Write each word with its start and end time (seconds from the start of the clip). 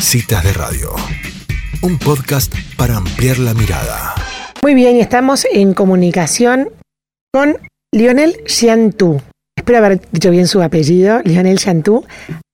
Citas 0.00 0.42
de 0.42 0.52
Radio, 0.54 0.94
un 1.82 1.98
podcast 1.98 2.54
para 2.78 2.96
ampliar 2.96 3.38
la 3.38 3.52
mirada. 3.52 4.14
Muy 4.62 4.74
bien, 4.74 4.96
y 4.96 5.00
estamos 5.00 5.46
en 5.52 5.74
comunicación 5.74 6.70
con 7.32 7.58
Lionel 7.92 8.36
Xiantú. 8.46 9.20
Espero 9.54 9.78
haber 9.78 10.00
dicho 10.10 10.30
bien 10.30 10.46
su 10.46 10.62
apellido, 10.62 11.20
Lionel 11.24 11.58
Xiantú, 11.58 12.06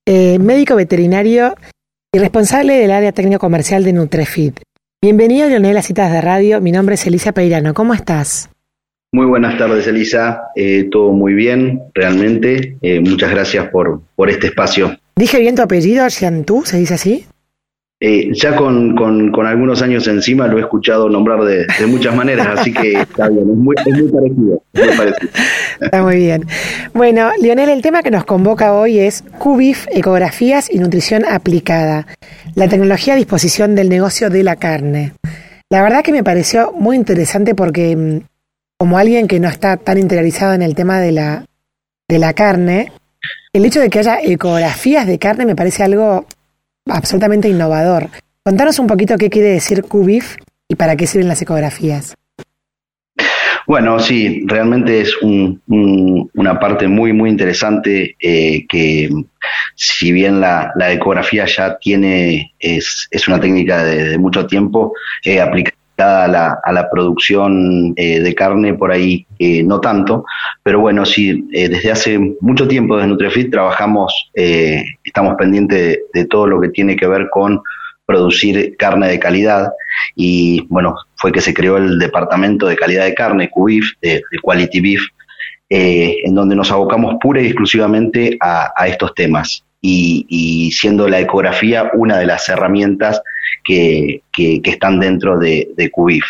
eh, 0.06 0.40
médico 0.40 0.74
veterinario 0.74 1.54
y 2.12 2.18
responsable 2.18 2.74
del 2.74 2.90
área 2.90 3.12
técnico 3.12 3.38
comercial 3.38 3.84
de 3.84 3.92
Nutrefit. 3.92 4.60
Bienvenido, 5.00 5.48
Lionel, 5.48 5.76
a 5.76 5.82
Citas 5.82 6.10
de 6.12 6.20
Radio. 6.20 6.60
Mi 6.60 6.72
nombre 6.72 6.96
es 6.96 7.06
Elisa 7.06 7.32
Peirano. 7.32 7.74
¿Cómo 7.74 7.94
estás? 7.94 8.50
Muy 9.12 9.26
buenas 9.26 9.56
tardes, 9.56 9.86
Elisa. 9.86 10.42
Eh, 10.56 10.88
todo 10.90 11.12
muy 11.12 11.32
bien, 11.32 11.80
realmente. 11.94 12.76
Eh, 12.82 13.00
muchas 13.00 13.30
gracias 13.30 13.68
por, 13.68 14.02
por 14.16 14.30
este 14.30 14.48
espacio. 14.48 14.98
¿Dije 15.14 15.38
bien 15.38 15.54
tu 15.54 15.62
apellido, 15.62 16.10
Xiantú? 16.10 16.64
¿Se 16.66 16.76
dice 16.76 16.94
así? 16.94 17.24
Eh, 17.98 18.28
ya 18.34 18.54
con, 18.54 18.94
con, 18.94 19.46
algunos 19.46 19.80
años 19.80 20.06
encima 20.06 20.46
lo 20.48 20.58
he 20.58 20.60
escuchado 20.60 21.08
nombrar 21.08 21.40
de, 21.44 21.66
muchas 21.86 22.14
maneras, 22.14 22.46
así 22.58 22.70
que 22.70 22.92
está 22.92 23.30
bien, 23.30 23.48
es 23.48 23.56
muy, 23.56 23.74
parecido, 23.74 24.62
Está 25.80 26.02
muy 26.02 26.16
bien. 26.16 26.44
Bueno, 26.92 27.30
Lionel, 27.40 27.70
el 27.70 27.80
tema 27.80 28.02
que 28.02 28.10
nos 28.10 28.26
convoca 28.26 28.74
hoy 28.74 28.98
es 28.98 29.24
QBIF, 29.38 29.86
ecografías 29.90 30.70
y 30.70 30.78
nutrición 30.78 31.24
aplicada, 31.24 32.06
la 32.54 32.68
tecnología 32.68 33.14
a 33.14 33.16
disposición 33.16 33.74
del 33.74 33.88
negocio 33.88 34.28
de 34.28 34.42
la 34.42 34.56
carne. 34.56 35.14
La 35.70 35.82
verdad 35.82 36.04
que 36.04 36.12
me 36.12 36.22
pareció 36.22 36.72
muy 36.72 36.96
interesante 36.96 37.54
porque 37.54 37.96
mm, 37.96 38.20
como 38.78 38.98
alguien 38.98 39.26
que 39.26 39.40
no 39.40 39.48
está 39.48 39.78
tan 39.78 39.96
interiorizado 39.96 40.52
en 40.52 40.60
el 40.60 40.74
tema 40.74 41.00
de 41.00 41.12
la, 41.12 41.46
de 42.10 42.18
la 42.18 42.34
carne, 42.34 42.92
el 43.54 43.64
hecho 43.64 43.80
de 43.80 43.88
que 43.88 44.00
haya 44.00 44.18
ecografías 44.22 45.06
de 45.06 45.18
carne 45.18 45.46
me 45.46 45.56
parece 45.56 45.82
algo 45.82 46.26
absolutamente 46.86 47.48
innovador. 47.48 48.08
Contanos 48.42 48.78
un 48.78 48.86
poquito 48.86 49.16
qué 49.18 49.30
quiere 49.30 49.48
decir 49.48 49.82
QBIF 49.82 50.36
y 50.68 50.76
para 50.76 50.96
qué 50.96 51.06
sirven 51.06 51.28
las 51.28 51.42
ecografías. 51.42 52.14
Bueno, 53.66 53.98
sí, 53.98 54.44
realmente 54.46 55.00
es 55.00 55.16
una 55.20 56.60
parte 56.60 56.86
muy, 56.86 57.12
muy 57.12 57.30
interesante 57.30 58.14
eh, 58.20 58.64
que 58.68 59.10
si 59.74 60.12
bien 60.12 60.40
la, 60.40 60.72
ecografía 60.92 61.46
ya 61.46 61.76
tiene, 61.78 62.54
es, 62.60 63.08
es 63.10 63.26
una 63.26 63.40
técnica 63.40 63.84
de, 63.84 64.18
mucho 64.18 64.46
tiempo, 64.46 64.92
eh, 65.24 65.40
a 65.98 66.28
la, 66.28 66.60
a 66.62 66.72
la 66.72 66.90
producción 66.90 67.92
eh, 67.96 68.20
de 68.20 68.34
carne, 68.34 68.74
por 68.74 68.92
ahí 68.92 69.26
eh, 69.38 69.62
no 69.62 69.80
tanto, 69.80 70.24
pero 70.62 70.80
bueno, 70.80 71.06
sí, 71.06 71.48
eh, 71.52 71.68
desde 71.68 71.90
hace 71.90 72.18
mucho 72.40 72.68
tiempo 72.68 72.96
desde 72.96 73.08
Nutrefit 73.08 73.50
trabajamos, 73.50 74.30
estamos 74.34 75.34
pendientes 75.36 76.00
de, 76.12 76.24
todo 76.26 76.46
lo 76.46 76.60
que 76.60 76.68
tiene 76.68 76.96
que 76.96 77.06
ver 77.06 77.28
con 77.30 77.62
producir 78.04 78.76
carne 78.76 79.08
de 79.08 79.18
calidad 79.18 79.70
y 80.14 80.66
bueno, 80.68 80.96
fue 81.16 81.32
que 81.32 81.40
se 81.40 81.54
creó 81.54 81.76
el 81.76 81.98
Departamento 81.98 82.66
de 82.66 82.76
Calidad 82.76 83.04
de 83.04 83.14
Carne, 83.14 83.50
QBIF, 83.50 83.92
de, 84.00 84.22
Quality 84.42 84.80
Beef, 84.80 85.02
en 85.68 86.34
donde 86.34 86.54
nos 86.54 86.70
abocamos 86.70 87.16
pura 87.20 87.40
y 87.40 87.46
exclusivamente 87.46 88.36
a 88.40 88.86
estos 88.86 89.14
temas. 89.14 89.66
Y, 89.88 90.26
y, 90.28 90.72
siendo 90.72 91.06
la 91.06 91.20
ecografía 91.20 91.90
una 91.94 92.18
de 92.18 92.26
las 92.26 92.48
herramientas 92.48 93.22
que, 93.64 94.22
están 94.64 94.98
dentro 94.98 95.38
de, 95.38 95.68
de 95.76 95.90
QBIF. 95.90 96.24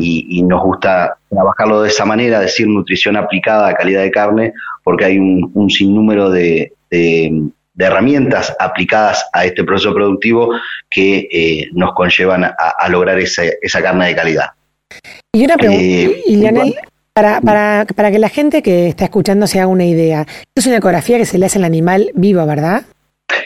y, 0.00 0.42
nos 0.42 0.62
gusta 0.62 1.16
trabajarlo 1.30 1.82
de 1.82 1.88
esa 1.88 2.04
manera, 2.04 2.40
decir 2.40 2.66
nutrición 2.66 3.16
aplicada 3.16 3.68
a 3.68 3.74
calidad 3.74 4.02
de 4.02 4.10
carne, 4.10 4.52
porque 4.84 5.04
hay 5.06 5.18
un, 5.18 5.70
sinnúmero 5.70 6.30
de, 6.30 6.72
herramientas 7.78 8.54
aplicadas 8.58 9.24
a 9.32 9.46
este 9.46 9.64
proceso 9.64 9.94
productivo 9.94 10.52
que 10.90 11.28
eh, 11.32 11.68
nos 11.72 11.94
conllevan 11.94 12.44
a, 12.44 12.88
lograr 12.90 13.18
esa 13.18 13.82
carne 13.82 14.08
de 14.08 14.14
calidad. 14.14 14.46
Y 15.32 15.44
una 15.44 15.56
pregunta, 15.56 15.82
eh, 15.82 16.74
para, 17.20 17.40
para, 17.42 17.86
para 17.94 18.10
que 18.10 18.18
la 18.18 18.30
gente 18.30 18.62
que 18.62 18.88
está 18.88 19.04
escuchando 19.04 19.46
se 19.46 19.60
haga 19.60 19.66
una 19.66 19.84
idea, 19.84 20.22
esto 20.22 20.60
es 20.60 20.66
una 20.66 20.78
ecografía 20.78 21.18
que 21.18 21.26
se 21.26 21.38
le 21.38 21.46
hace 21.46 21.58
al 21.58 21.64
animal 21.64 22.10
vivo, 22.14 22.46
¿verdad? 22.46 22.82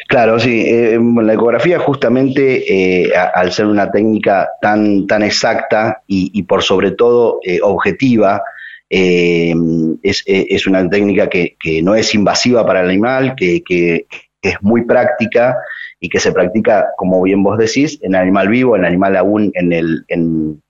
Claro, 0.09 0.39
sí. 0.39 0.65
Eh, 0.67 0.99
la 1.01 1.35
ecografía 1.35 1.79
justamente, 1.81 3.03
eh, 3.05 3.13
al 3.35 3.51
ser 3.53 3.67
una 3.67 3.91
técnica 3.91 4.49
tan, 4.61 5.07
tan 5.09 5.23
exacta 5.23 6.03
y, 6.07 6.43
por 6.45 6.63
sobre 6.63 6.93
todo 6.93 7.41
eh, 7.43 7.59
objetiva, 7.63 8.43
es, 8.91 10.67
una 10.69 10.89
técnica 10.89 11.29
que, 11.29 11.57
no 11.83 11.97
es 11.97 12.15
invasiva 12.15 12.65
para 12.65 12.83
el 12.83 12.91
animal, 12.91 13.35
que, 13.37 14.07
es 14.43 14.57
muy 14.61 14.83
práctica 14.83 15.57
y 15.99 16.09
que 16.11 16.21
se 16.21 16.31
practica, 16.31 16.89
como 16.97 17.21
bien 17.23 17.43
vos 17.43 17.59
decís, 17.59 17.99
en 18.03 18.15
animal 18.15 18.49
vivo, 18.49 18.77
en 18.77 18.85
animal 18.85 19.17
aún 19.17 19.51
en 19.55 19.73
el, 19.73 20.05
en, 20.09 20.63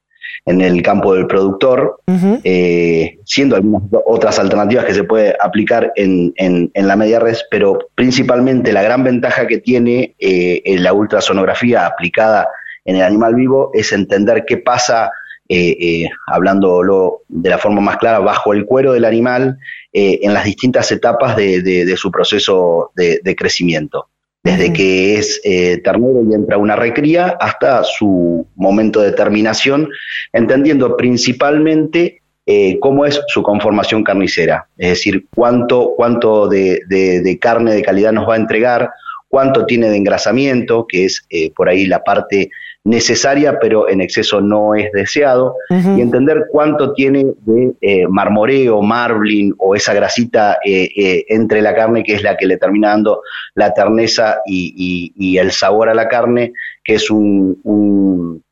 en 0.47 0.61
el 0.61 0.83
campo 0.83 1.15
del 1.15 1.27
productor, 1.27 2.01
eh, 2.45 3.19
siendo 3.25 3.57
algunas 3.57 3.83
otras 4.07 4.39
alternativas 4.39 4.85
que 4.85 4.95
se 4.95 5.05
puede 5.05 5.35
aplicar 5.41 5.93
en, 5.97 6.33
en, 6.37 6.71
la 6.75 6.97
media 6.97 7.19
res, 7.19 7.45
pero 7.51 7.79
principalmente 7.95 8.73
la 8.73 8.83
gran 8.83 9.03
ventaja 9.05 9.47
que 9.47 9.59
tiene 9.59 10.15
eh, 10.19 10.77
la 10.79 10.93
ultrasonografía 10.93 11.87
aplicada 11.87 12.49
en 12.85 12.97
el 12.97 13.03
animal 13.03 13.35
vivo 13.35 13.71
es 13.73 13.93
entender 13.93 14.45
qué 14.47 14.59
pasa, 14.59 15.11
eh, 15.49 15.77
eh 15.81 16.09
hablándolo 16.27 17.23
de 17.29 17.51
la 17.51 17.59
forma 17.59 17.81
más 17.81 17.97
clara, 17.97 18.19
bajo 18.19 18.53
el 18.53 18.67
cuero 18.67 18.93
del 18.93 19.05
animal 19.06 19.59
en 19.97 20.35
las 20.35 20.45
distintas 20.45 20.91
etapas 20.91 21.37
de, 21.37 21.95
su 21.97 22.11
proceso 22.11 22.91
de 22.97 23.37
crecimiento 23.37 24.09
desde 24.44 24.75
que 24.75 25.16
es 25.16 25.41
eh, 25.43 25.78
ternero 25.82 26.22
y 26.22 26.34
entra 26.34 26.56
a 26.56 26.59
una 26.59 26.77
recría 26.77 27.37
hasta 27.41 27.82
su 27.82 28.47
momento 28.55 29.00
de 29.00 29.12
terminación, 29.12 29.88
entendiendo 30.34 30.99
principalmente 30.99 32.21
eh, 32.47 32.78
cómo 32.78 33.06
es 33.06 33.22
su 33.28 33.43
conformación 33.43 34.05
carnicera, 34.05 34.69
es 34.77 34.91
decir, 34.91 35.27
cuánto, 35.34 35.94
cuánto 35.97 36.47
de, 36.47 37.38
carne 37.41 37.72
de 37.72 37.82
calidad 37.82 38.12
nos 38.12 38.28
va 38.28 38.34
a 38.34 38.38
entregar, 38.38 38.91
cuánto 39.34 39.67
tiene 39.67 39.89
de 39.89 39.97
engrasamiento, 39.97 40.87
que 40.89 41.06
es 41.06 41.27
eh, 41.28 41.50
por 41.56 41.69
ahí 41.69 41.87
la 41.87 42.05
parte 42.05 42.50
necesaria, 42.84 43.59
pero 43.59 43.89
en 43.89 44.00
exceso 44.00 44.41
no 44.41 44.77
es 44.77 44.93
deseado, 44.93 45.56
y 45.71 46.03
entender 46.03 46.45
cuánto 46.50 46.93
tiene 46.93 47.25
de 47.47 47.73
eh, 47.81 48.06
marmoreo, 48.06 48.83
marbling 48.83 49.55
o 49.59 49.75
esa 49.75 49.94
grasita 49.94 50.59
eh, 50.65 50.91
eh, 50.94 51.25
entre 51.28 51.62
la 51.62 51.75
carne 51.75 52.05
que 52.05 52.15
es 52.15 52.23
la 52.23 52.37
que 52.37 52.47
le 52.47 52.59
termina 52.59 52.91
dando 52.91 53.23
la 53.55 53.73
terneza 53.73 54.41
y, 54.47 55.39
el 55.39 55.50
sabor 55.50 55.89
a 55.89 55.94
la 55.94 56.09
carne, 56.09 56.53
que 56.84 56.94
es 56.94 57.11
un, 57.11 58.43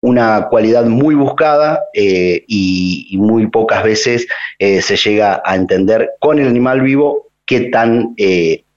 una 0.00 0.46
cualidad 0.48 0.84
muy 0.86 1.16
buscada 1.16 1.82
y, 1.92 3.16
muy 3.18 3.48
pocas 3.48 3.82
veces 3.82 4.28
se 4.58 4.96
llega 4.96 5.42
a 5.44 5.56
entender 5.56 6.12
con 6.20 6.38
el 6.38 6.46
animal 6.46 6.80
vivo 6.80 7.26
qué 7.44 7.62
tan 7.62 8.14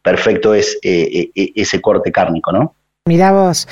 perfecto 0.01 0.53
es 0.53 0.79
ese 0.81 1.81
corte 1.81 2.11
cárnico, 2.11 2.51
¿no? 2.51 2.75
Mira 3.05 3.31
vos. 3.31 3.67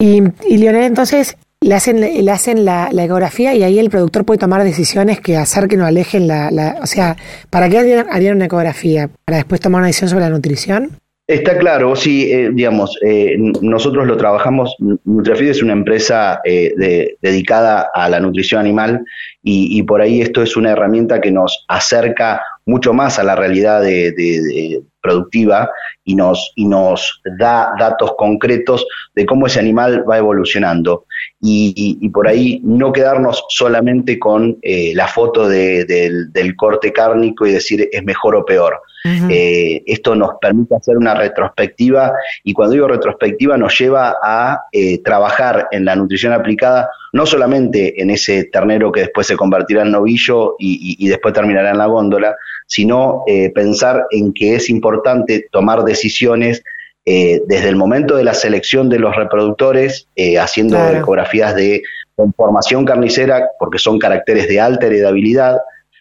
Y, 0.00 0.22
y 0.48 0.58
Lionel, 0.58 0.84
entonces, 0.84 1.36
le 1.64 1.74
hacen, 1.74 2.00
le 2.00 2.30
hacen 2.30 2.64
la, 2.64 2.90
ecografía 2.92 3.54
y 3.54 3.62
ahí 3.62 3.78
el 3.78 3.88
productor 3.88 4.24
puede 4.24 4.38
tomar 4.38 4.62
decisiones 4.62 5.20
que 5.20 5.36
acerquen 5.36 5.80
o 5.80 5.86
alejen 5.86 6.28
la, 6.28 6.50
la 6.50 6.76
o 6.82 6.86
sea, 6.86 7.16
¿para 7.50 7.68
qué 7.68 7.78
harían, 7.78 8.36
una 8.36 8.44
ecografía? 8.44 9.08
¿Para 9.24 9.38
después 9.38 9.60
tomar 9.60 9.80
una 9.80 9.86
decisión 9.86 10.10
sobre 10.10 10.24
la 10.24 10.30
nutrición? 10.30 10.90
Está 11.26 11.56
claro, 11.56 11.96
sí, 11.96 12.30
eh, 12.30 12.50
digamos, 12.52 12.98
eh, 13.02 13.36
nosotros 13.62 14.06
lo 14.06 14.18
trabajamos, 14.18 14.76
Nutrafid 15.04 15.48
es 15.48 15.62
una 15.62 15.72
empresa 15.72 16.40
eh, 16.44 17.16
dedicada 17.22 17.88
a 17.94 18.10
la 18.10 18.20
nutrición 18.20 18.60
animal 18.60 19.02
y, 19.42 19.82
por 19.84 20.02
ahí 20.02 20.20
esto 20.20 20.42
es 20.42 20.54
una 20.54 20.72
herramienta 20.72 21.22
que 21.22 21.30
nos 21.30 21.64
acerca 21.68 22.42
mucho 22.66 22.92
más 22.92 23.18
a 23.18 23.24
la 23.24 23.36
realidad 23.36 23.82
de 23.82 24.82
productiva 25.04 25.70
y 26.02 26.16
nos, 26.16 26.52
y 26.56 26.64
nos 26.64 27.20
da 27.38 27.74
datos 27.78 28.14
concretos 28.16 28.86
de 29.14 29.26
cómo 29.26 29.46
ese 29.46 29.60
animal 29.60 30.04
va 30.08 30.18
evolucionando. 30.18 31.04
Y, 31.40 32.08
por 32.08 32.26
ahí 32.26 32.60
no 32.64 32.92
quedarnos 32.92 33.44
solamente 33.50 34.18
con 34.18 34.58
eh, 34.62 34.92
la 34.94 35.06
foto 35.06 35.46
del, 35.46 36.56
corte 36.56 36.92
cárnico 36.92 37.46
y 37.46 37.52
decir 37.52 37.88
es 37.92 38.02
mejor 38.02 38.34
o 38.34 38.44
peor. 38.44 38.80
Eh, 39.06 39.82
esto 39.84 40.14
nos 40.14 40.36
permite 40.40 40.76
hacer 40.76 40.96
una 40.96 41.14
retrospectiva 41.14 42.10
y 42.42 42.54
cuando 42.54 42.72
digo 42.72 42.88
retrospectiva 42.88 43.58
nos 43.58 43.78
lleva 43.78 44.16
a 44.22 44.62
eh, 44.72 45.02
trabajar 45.02 45.68
en 45.72 45.84
la 45.84 45.94
nutrición 45.94 46.32
aplicada 46.32 46.88
no 47.12 47.26
solamente 47.26 48.00
en 48.00 48.08
ese 48.08 48.44
ternero 48.44 48.90
que 48.90 49.00
después 49.00 49.26
se 49.26 49.36
convertirá 49.36 49.82
en 49.82 49.90
novillo 49.90 50.56
y, 50.58 51.06
después 51.06 51.34
terminará 51.34 51.72
en 51.72 51.78
la 51.78 51.86
góndola, 51.86 52.34
sino 52.66 53.24
eh, 53.26 53.50
pensar 53.50 54.06
en 54.10 54.32
que 54.32 54.54
es 54.54 54.70
importante 54.70 55.48
tomar 55.52 55.84
decisiones 55.84 56.62
desde 57.06 57.68
el 57.68 57.76
momento 57.76 58.16
de 58.16 58.24
la 58.24 58.32
selección 58.32 58.88
de 58.88 58.98
los 58.98 59.14
reproductores, 59.14 60.08
haciendo 60.40 60.78
ecografías 60.88 61.54
de 61.54 61.82
conformación 62.16 62.86
carnicera, 62.86 63.50
porque 63.58 63.78
son 63.78 63.98
caracteres 63.98 64.48
de 64.48 64.58
alta 64.58 64.86
heredabilidad, 64.86 65.58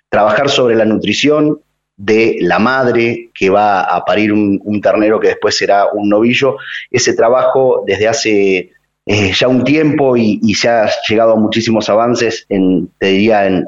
trabajar 0.07 0.47
sobre 0.47 0.75
la 0.75 0.85
nutrición, 0.85 1.59
de 2.05 2.37
la 2.41 2.59
madre 2.59 3.29
que 3.33 3.49
va 3.49 3.81
a 3.81 4.03
parir 4.03 4.33
un, 4.33 4.81
ternero 4.81 5.19
que 5.19 5.29
después 5.29 5.57
será 5.57 5.87
un 5.93 6.09
novillo. 6.09 6.57
Ese 6.91 7.13
trabajo 7.13 7.83
desde 7.87 8.07
hace 8.07 8.71
eh, 9.05 9.31
ya 9.33 9.47
un 9.47 9.63
tiempo 9.63 10.17
y, 10.17 10.53
se 10.53 10.67
ha 10.67 10.89
llegado 11.07 11.33
a 11.33 11.39
muchísimos 11.39 11.89
avances, 11.89 12.45
en, 12.49 12.89
te 12.99 13.07
diría, 13.07 13.47
en, 13.47 13.65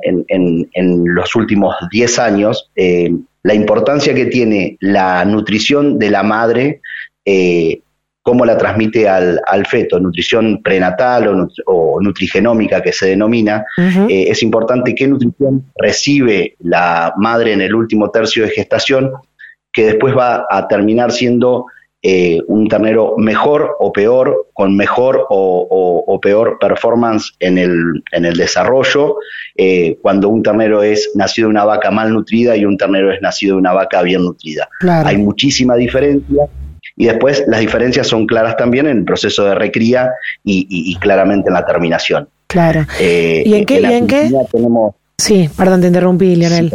los 1.06 1.36
últimos 1.36 1.76
10 1.92 2.20
años. 2.20 2.70
Eh, 2.76 3.12
la 3.44 3.54
importancia 3.54 4.14
que 4.14 4.26
tiene 4.26 4.78
la 4.82 5.24
nutrición 5.24 5.98
de 5.98 6.10
la 6.10 6.24
madre 6.24 6.82
eh, 7.24 7.80
cómo 8.26 8.44
la 8.44 8.58
transmite 8.58 9.08
al, 9.08 9.66
feto, 9.70 10.00
nutrición 10.00 10.64
prenatal 10.64 11.48
o, 11.68 12.02
nutrigenómica 12.02 12.82
que 12.82 12.92
se 12.92 13.10
denomina, 13.10 13.64
eh, 13.78 14.26
es 14.30 14.42
importante 14.42 14.96
qué 14.96 15.08
nutrición 15.08 15.72
recibe 15.78 16.56
la 16.60 17.14
madre 17.18 17.54
en 17.54 17.62
el 17.62 17.76
último 17.76 18.10
tercio 18.10 18.44
de 18.44 18.50
gestación, 18.50 19.12
que 19.72 19.86
después 19.86 20.18
va 20.18 20.48
a 20.50 20.68
terminar 20.68 21.12
siendo 21.12 21.68
eh, 22.02 22.40
un 22.48 22.68
ternero 22.68 23.14
mejor 23.16 23.76
o 23.80 23.94
peor, 23.94 24.48
con 24.54 24.76
mejor 24.76 25.28
o, 25.30 26.20
peor 26.20 26.58
performance 26.60 27.36
en 27.40 27.60
el, 27.60 28.04
en 28.12 28.26
el 28.26 28.36
desarrollo, 28.38 29.18
eh, 29.56 30.00
cuando 30.02 30.30
un 30.30 30.42
ternero 30.42 30.82
es 30.82 31.12
nacido 31.14 31.48
de 31.48 31.52
una 31.52 31.66
vaca 31.66 31.92
mal 31.92 32.12
nutrida 32.12 32.58
y 32.58 32.66
un 32.66 32.76
ternero 32.76 33.14
es 33.14 33.22
nacido 33.22 33.54
de 33.54 33.60
una 33.60 33.74
vaca 33.74 34.02
bien 34.02 34.24
nutrida. 34.24 34.68
Hay 35.06 35.18
muchísima 35.18 35.76
diferencia 35.76 36.50
y 36.96 37.06
después 37.06 37.44
las 37.48 37.60
diferencias 37.60 38.08
son 38.08 38.26
claras 38.26 38.56
también 38.58 38.88
en 38.88 38.98
el 38.98 39.04
proceso 39.06 39.46
de 39.46 39.56
recría 39.56 40.12
y, 40.44 40.96
claramente 41.00 41.50
en 41.50 41.54
la 41.54 41.66
terminación. 41.66 42.28
Claro. 42.48 42.86
Eh, 43.00 43.44
¿Y 43.46 43.54
en 43.56 43.66
qué? 43.66 43.78
En 43.78 44.08
Tenemos, 44.52 44.96
sí, 45.18 45.50
perdón, 45.58 45.82
te 45.82 45.88
interrumpí, 45.88 46.36
Lionel. 46.36 46.72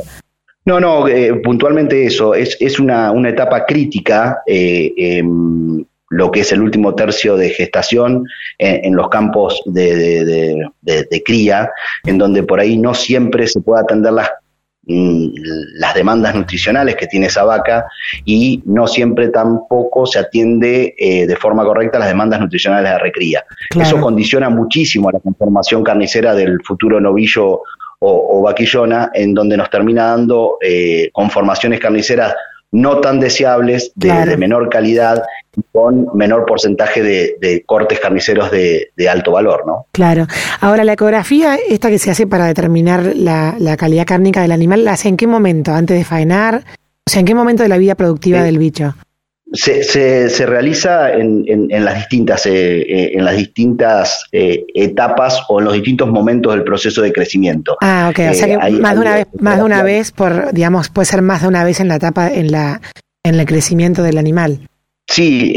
No, 0.67 0.78
no, 0.78 1.08
eh, 1.08 1.34
puntualmente 1.43 2.05
eso. 2.05 2.34
Es, 2.34 2.56
es 2.61 2.78
una, 2.78 3.11
una 3.12 3.31
etapa 3.31 3.64
crítica. 3.64 4.43
Eh, 4.46 5.22
lo 6.11 6.31
que 6.32 6.40
es 6.40 6.52
el 6.52 6.61
último 6.61 6.94
tercio 6.96 7.37
de 7.37 7.50
gestación 7.50 8.26
en, 8.58 8.96
los 8.96 9.08
campos 9.08 9.62
de, 9.64 10.25
de, 10.82 11.22
cría, 11.25 11.70
en 12.05 12.19
donde 12.19 12.43
por 12.43 12.58
ahí 12.58 12.76
no 12.76 12.94
siempre 12.94 13.46
se 13.46 13.61
puede 13.61 13.82
atender 13.82 14.12
las 14.14 14.28
las 15.75 15.94
demandas 15.94 16.34
nutricionales 16.34 16.96
que 16.96 17.06
tiene 17.06 17.26
esa 17.26 17.44
vaca 17.44 17.87
y 18.25 18.62
no 18.66 18.87
siempre 18.87 19.28
tampoco 19.28 20.06
se 20.06 20.19
atiende 20.19 20.94
eh, 20.98 21.26
de 21.26 21.37
forma 21.37 21.64
correcta 21.64 21.98
las 21.98 22.08
demandas 22.08 22.40
nutricionales 22.40 22.90
de 22.90 22.98
recría. 22.98 23.44
Eso 23.78 24.00
condiciona 24.00 24.50
muchísimo 24.50 25.10
la 25.10 25.20
conformación 25.20 25.82
carnicera 25.82 26.34
del 26.34 26.58
futuro 26.64 27.00
novillo 27.00 27.62
o, 28.02 28.42
vaquillona, 28.42 29.10
en 29.12 29.34
donde 29.34 29.58
nos 29.58 29.69
termina 29.69 30.06
dando 30.06 30.56
eh, 30.62 31.10
conformaciones 31.12 31.81
carniceras 31.81 32.34
no 32.72 33.00
tan 33.00 33.19
deseables, 33.19 33.93
de, 33.94 34.37
menor 34.37 34.69
calidad, 34.69 35.22
con 35.72 36.06
menor 36.14 36.46
porcentaje 36.46 37.02
de, 37.02 37.64
cortes 37.67 37.99
carniceros 37.99 38.50
de, 38.50 38.90
alto 39.11 39.32
valor, 39.32 39.64
¿no? 39.67 39.87
Claro. 39.93 40.26
Ahora, 40.61 40.84
la 40.84 40.93
ecografía, 40.93 41.56
esta 41.69 41.88
que 41.88 41.99
se 41.99 42.11
hace 42.11 42.26
para 42.26 42.46
determinar 42.46 43.12
la, 43.14 43.76
calidad 43.76 44.06
cárnica 44.06 44.43
del 44.43 44.52
animal, 44.52 44.84
¿la 44.84 44.93
hace 44.93 45.08
en 45.08 45.17
qué 45.17 45.26
momento? 45.26 45.72
¿Antes 45.72 45.99
de 45.99 46.05
faenar? 46.05 46.64
O 47.06 47.11
sea, 47.11 47.20
¿en 47.20 47.26
qué 47.26 47.34
momento 47.34 47.62
de 47.62 47.69
la 47.69 47.78
vida 47.78 47.94
productiva 47.94 48.43
del 48.43 48.58
bicho? 48.58 48.94
Se, 49.52 49.82
se, 49.82 50.47
realiza 50.47 51.12
en, 51.12 51.44
en, 51.47 51.85
las 51.85 51.97
distintas, 51.97 52.47
eh, 52.47 52.82
eh, 52.82 53.12
en 53.14 53.25
las 53.25 53.37
distintas 53.37 54.25
eh, 54.31 54.64
etapas 54.75 55.43
o 55.49 55.58
en 55.58 55.64
los 55.64 55.75
distintos 55.75 56.08
momentos 56.08 56.55
del 56.55 56.62
proceso 56.62 57.02
de 57.02 57.12
crecimiento. 57.12 57.76
Ah, 57.81 58.08
ok, 58.11 58.20
o 58.31 58.35
sea 58.35 58.47
que 58.47 58.73
más 58.75 58.94
de 58.94 59.00
una 59.00 59.14
vez, 59.17 59.26
más 59.41 59.56
de 59.56 59.64
una 59.64 59.82
vez 59.82 60.12
por, 60.12 60.52
digamos, 60.52 60.88
puede 60.88 61.06
ser 61.06 61.23
más 61.23 61.43
de 61.43 61.49
una 61.49 61.64
vez 61.64 61.81
en 61.81 61.88
la 61.88 61.97
etapa, 61.97 62.32
en 62.32 62.52
la, 62.52 62.81
en 63.25 63.35
el 63.35 63.44
crecimiento 63.44 64.05
del 64.05 64.19
animal. 64.19 64.69
Sí, 65.08 65.53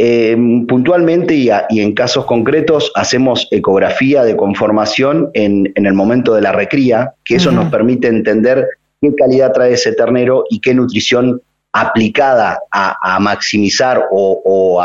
puntualmente 0.68 1.36
y, 1.36 1.50
y, 1.70 1.82
en 1.82 1.94
casos 1.94 2.26
concretos 2.26 2.92
hacemos 2.96 3.48
ecografía 3.52 4.24
de 4.24 4.36
conformación 4.36 5.30
en, 5.36 5.72
en 5.76 5.86
el 5.86 5.94
momento 5.94 6.34
de 6.34 6.42
la 6.42 6.52
recría, 6.52 7.14
que 7.24 7.36
eso 7.36 7.52
nos 7.52 7.70
permite 7.70 8.08
entender 8.08 8.66
qué 9.00 9.14
calidad 9.16 9.54
trae 9.54 9.74
ese 9.74 9.94
ternero 9.94 10.46
y 10.50 10.60
qué 10.60 10.74
nutrición 10.74 11.42
aplicada 11.74 12.60
a, 12.72 13.20
maximizar 13.20 13.98
mm, 13.98 14.06
o, 14.12 14.82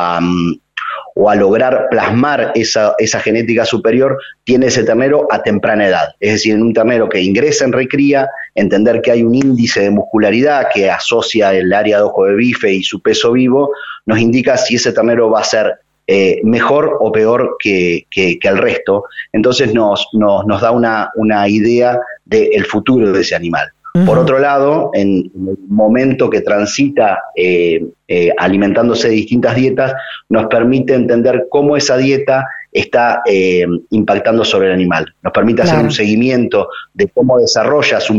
a, 1.28 1.34
lograr 1.36 1.88
plasmar 1.90 2.52
esa, 2.54 3.20
genética 3.20 3.64
superior, 3.64 4.18
tiene 4.44 4.66
ese 4.66 4.84
ternero 4.84 5.28
a 5.30 5.42
temprana 5.42 5.86
edad. 5.86 6.14
Es 6.18 6.32
decir, 6.32 6.54
en 6.54 6.62
un 6.62 6.72
ternero 6.72 7.08
que 7.08 7.20
ingresa 7.20 7.66
en 7.66 7.72
recría, 7.72 8.28
entender 8.54 9.02
que 9.02 9.12
hay 9.12 9.22
un 9.22 9.34
índice 9.34 9.82
de 9.82 9.90
muscularidad 9.90 10.68
que 10.74 10.90
asocia 10.90 11.52
el 11.52 11.72
área 11.72 11.98
de 11.98 12.04
ojo 12.04 12.24
de 12.24 12.34
bife 12.34 12.72
y 12.72 12.82
su 12.82 13.00
peso 13.00 13.32
vivo, 13.32 13.70
nos 14.06 14.18
indica 14.18 14.56
si 14.56 14.76
ese 14.76 14.92
ternero 14.92 15.30
va 15.30 15.40
a 15.40 15.44
ser 15.44 15.74
eh, 16.06 16.40
mejor 16.42 16.96
o 17.00 17.12
peor 17.12 17.56
que, 17.58 18.06
el 18.14 18.58
resto. 18.58 19.04
Entonces 19.30 19.74
nos, 19.74 20.08
da 20.12 20.70
una 21.14 21.48
idea 21.48 22.00
del 22.24 22.64
futuro 22.64 23.12
de 23.12 23.20
ese 23.20 23.34
animal. 23.34 23.70
Por 24.06 24.18
otro 24.18 24.38
lado, 24.38 24.90
en, 24.94 25.30
el 25.34 25.58
momento 25.68 26.28
que 26.28 26.40
transita 26.40 27.20
eh, 27.34 27.84
eh, 28.06 28.30
alimentándose 28.36 29.08
de 29.08 29.14
distintas 29.14 29.54
dietas, 29.54 29.94
nos 30.28 30.46
permite 30.46 30.94
entender 30.94 31.46
cómo 31.50 31.76
esa 31.76 31.96
dieta 31.96 32.46
está 32.72 33.22
eh, 33.26 33.66
impactando 33.90 34.44
sobre 34.44 34.68
el 34.68 34.74
animal. 34.74 35.14
Nos 35.22 35.32
permite 35.32 35.62
hacer 35.62 35.78
un 35.78 35.90
seguimiento 35.90 36.68
de 36.92 37.08
cómo 37.08 37.38
desarrolla 37.38 38.00
su 38.00 38.14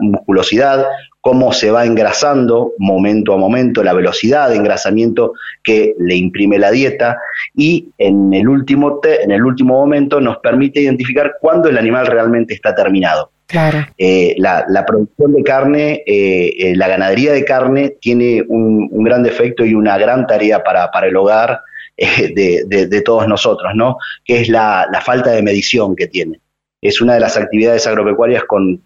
musculosidad, 0.00 0.86
cómo 1.20 1.52
se 1.52 1.70
va 1.70 1.84
engrasando 1.84 2.72
momento 2.78 3.32
a 3.32 3.36
momento, 3.36 3.82
la 3.82 3.92
velocidad 3.92 4.48
de 4.50 4.56
engrasamiento 4.56 5.32
que 5.62 5.94
le 5.98 6.16
imprime 6.16 6.58
la 6.58 6.70
dieta 6.70 7.18
y 7.54 7.88
en 7.98 8.32
el 8.34 8.48
último, 8.48 9.00
en 9.02 9.30
el 9.30 9.44
último 9.44 9.74
momento 9.74 10.20
nos 10.20 10.38
permite 10.38 10.80
identificar 10.80 11.34
cuándo 11.40 11.68
el 11.68 11.78
animal 11.78 12.06
realmente 12.06 12.54
está 12.54 12.74
terminado. 12.74 13.30
Claro. 13.46 13.86
Eh, 13.96 14.34
la, 14.38 14.84
producción 14.86 15.32
de 15.32 15.42
carne, 15.44 16.02
eh, 16.06 16.52
eh, 16.58 16.76
la 16.76 16.88
ganadería 16.88 17.32
de 17.32 17.44
carne 17.44 17.96
tiene 18.00 18.42
un, 18.46 18.88
gran 19.04 19.22
defecto 19.22 19.64
y 19.64 19.74
una 19.74 19.96
gran 19.98 20.26
tarea 20.26 20.64
para, 20.64 20.90
para 20.90 21.06
el 21.06 21.16
hogar 21.16 21.60
de, 21.96 23.02
todos 23.04 23.28
nosotros, 23.28 23.72
¿no? 23.74 23.98
Que 24.24 24.40
es 24.40 24.48
la, 24.48 24.88
falta 25.04 25.30
de 25.30 25.42
medición 25.42 25.94
que 25.94 26.08
tiene. 26.08 26.40
Es 26.82 27.00
una 27.00 27.14
de 27.14 27.20
las 27.20 27.36
actividades 27.36 27.86
agropecuarias 27.86 28.44
con, 28.44 28.80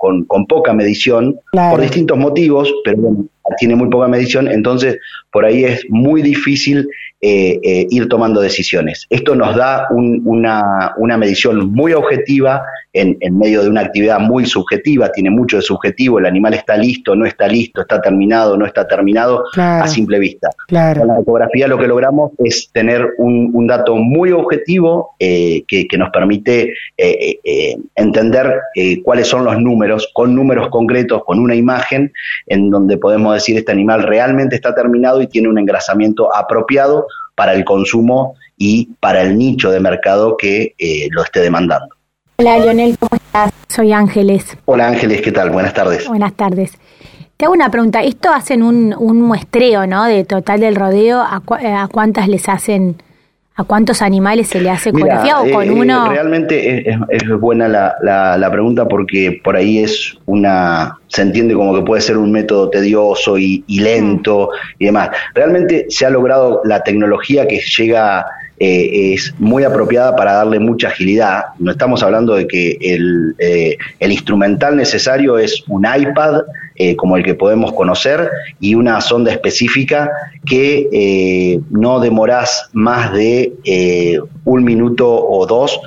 poca 0.47 0.73
medición, 0.75 1.41
por 1.53 1.81
distintos 1.81 2.19
motivos, 2.19 2.73
pero 2.85 2.99
bueno, 2.99 3.27
tiene 3.59 3.75
muy 3.75 3.89
poca 3.89 4.09
medición, 4.09 4.49
entonces 4.49 4.99
por 5.33 5.45
ahí 5.45 5.65
es 5.65 5.85
muy 5.89 6.23
difícil 6.23 6.89
ir 7.23 8.09
tomando 8.09 8.41
decisiones. 8.41 9.07
Esto 9.11 9.35
nos 9.35 9.55
da 9.55 9.87
una, 9.91 10.95
una 10.97 11.19
medición 11.19 11.71
muy 11.71 11.93
objetiva 11.93 12.62
en, 12.93 13.38
medio 13.38 13.62
de 13.62 13.69
una 13.69 13.83
actividad 13.83 14.19
muy 14.19 14.47
subjetiva, 14.47 15.12
tiene 15.12 15.31
mucho 15.31 15.57
de 15.57 15.62
subjetivo, 15.62 16.19
el 16.19 16.26
animal 16.26 16.55
está 16.55 16.76
listo, 16.76 17.14
no 17.14 17.25
está 17.25 17.47
listo, 17.47 17.83
está 17.83 18.00
terminado, 18.00 18.57
no 18.57 18.67
está 18.67 18.87
terminado, 18.87 19.45
a 19.57 19.87
simple 19.87 20.19
vista. 20.19 20.50
Con 20.69 21.09
la 21.09 21.21
ecografía 21.21 21.69
lo 21.69 21.79
que 21.79 21.87
logramos 21.87 22.33
es 22.38 22.71
tener 22.73 23.14
un, 23.19 23.50
dato 23.67 23.95
muy 23.95 24.33
objetivo 24.33 25.14
eh, 25.21 25.62
que, 25.69 25.87
nos 25.97 26.11
permite 26.11 26.73
eh, 26.97 27.38
eh, 27.45 27.76
entender 27.95 28.61
cuáles 29.05 29.29
son 29.29 29.45
los 29.45 29.61
números, 29.61 30.11
con 30.12 30.35
números 30.35 30.69
concretos, 30.71 31.23
con 31.25 31.38
una 31.38 31.55
imagen, 31.55 32.12
en 32.47 32.71
donde 32.71 32.97
podemos 32.97 33.30
decir 33.33 33.57
este 33.57 33.73
animal 33.73 34.03
realmente 34.03 34.57
está 34.57 34.75
terminado 34.75 35.21
y 35.23 35.27
tiene 35.27 35.49
un 35.49 35.59
engrasamiento 35.59 36.35
apropiado 36.35 37.07
para 37.35 37.55
el 37.55 37.65
consumo 37.65 38.35
y 38.57 38.91
para 39.01 39.23
el 39.23 39.39
nicho 39.39 39.71
de 39.71 39.81
mercado 39.81 40.37
que 40.37 40.75
lo 41.11 41.23
esté 41.23 41.41
demandando. 41.41 41.95
Hola 42.37 42.59
Lionel, 42.59 42.97
¿cómo 42.99 43.11
estás? 43.15 43.53
Soy 43.69 43.93
Ángeles. 43.93 44.57
Hola 44.65 44.89
Ángeles, 44.89 45.21
¿qué 45.21 45.31
tal? 45.31 45.51
Buenas 45.51 45.75
tardes. 45.75 46.09
Buenas 46.09 46.33
tardes. 46.35 46.79
Te 47.41 47.47
hago 47.47 47.55
una 47.55 47.71
pregunta. 47.71 48.03
Esto 48.03 48.31
hacen 48.31 48.63
un, 48.63 49.23
muestreo, 49.23 49.87
¿no? 49.87 50.05
De 50.05 50.25
total 50.25 50.61
del 50.61 50.77
rodeo. 50.77 51.21
¿A, 51.21 51.41
cuántas 51.91 52.29
les 52.29 52.47
hacen, 52.51 53.03
a 53.57 53.64
cuántos 53.64 54.00
animales 54.00 54.49
se 54.49 54.61
le 54.61 54.71
hace 54.71 54.90
ecografía 54.90 55.40
o 55.40 55.50
con 55.50 55.66
eh, 55.66 55.71
uno? 55.71 56.09
Realmente 56.11 56.88
es, 56.88 57.28
buena 57.38 57.69
la, 57.69 58.49
pregunta 58.50 58.88
porque 58.88 59.40
por 59.45 59.57
ahí 59.57 59.80
es 59.80 60.16
una, 60.26 60.99
se 61.09 61.23
entiende 61.23 61.54
como 61.54 61.75
que 61.75 61.83
puede 61.83 62.00
ser 62.00 62.16
un 62.16 62.33
método 62.33 62.71
tedioso 62.71 63.38
y, 63.38 63.64
y 63.66 63.80
lento 63.80 64.50
y 64.78 64.87
demás. 64.87 65.11
Realmente 65.35 65.87
se 65.88 66.07
ha 66.07 66.11
logrado 66.11 66.62
la 66.64 66.83
tecnología 66.83 67.47
que 67.47 67.61
llega 67.61 68.26
eh, 68.62 69.14
es 69.14 69.35
muy 69.38 69.64
apropiada 69.64 70.14
para 70.14 70.35
darle 70.35 70.59
mucha 70.59 70.88
agilidad. 70.88 71.45
No 71.59 71.71
estamos 71.71 72.02
hablando 72.02 72.35
de 72.35 72.47
que 72.47 72.76
el, 72.83 73.35
eh, 73.38 73.79
instrumental 74.00 74.76
necesario 74.76 75.38
es 75.38 75.64
un 75.67 75.87
iPad 75.87 76.43
eh, 76.75 76.95
como 76.95 77.17
el 77.17 77.25
que 77.25 77.35
podemos 77.35 77.73
conocer 77.73 78.29
y 78.61 78.75
una 78.75 79.00
sonda 79.00 79.33
específica 79.33 80.11
que 80.45 81.59
no 81.71 82.00
demorás 82.00 82.69
más 82.75 83.14
de 83.14 84.21
un 84.45 84.64
minuto 84.64 85.09
o 85.11 85.47
dos 85.47 85.81